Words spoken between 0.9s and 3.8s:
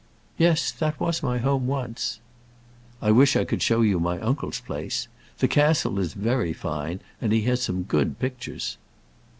was my home once." "I wish I could